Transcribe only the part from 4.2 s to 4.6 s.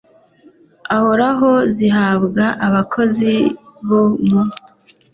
mu